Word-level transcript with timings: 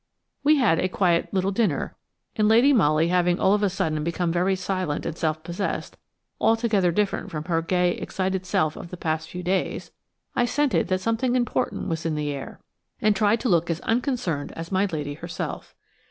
We 0.43 0.55
had 0.55 0.79
a 0.79 0.89
quiet 0.89 1.31
little 1.31 1.51
dinner, 1.51 1.95
and 2.35 2.47
Lady 2.47 2.73
Molly 2.73 3.09
having 3.09 3.39
all 3.39 3.53
of 3.53 3.61
a 3.61 3.69
sudden 3.69 4.03
become 4.03 4.31
very 4.31 4.55
silent 4.55 5.05
and 5.05 5.15
self 5.15 5.43
possessed, 5.43 5.95
altogether 6.39 6.91
different 6.91 7.29
from 7.29 7.43
her 7.43 7.61
gay, 7.61 7.91
excited 7.97 8.43
self 8.47 8.75
of 8.75 8.89
the 8.89 8.97
past 8.97 9.29
few 9.29 9.43
days, 9.43 9.91
I 10.35 10.45
scented 10.45 10.87
that 10.87 11.01
something 11.01 11.35
important 11.35 11.87
was 11.87 12.03
in 12.03 12.15
the 12.15 12.31
air, 12.31 12.59
and 12.99 13.15
tried 13.15 13.41
to 13.41 13.49
look 13.49 13.69
as 13.69 13.79
unconcerned 13.81 14.51
as 14.53 14.71
my 14.71 14.85
lady 14.87 15.13
herself. 15.13 15.75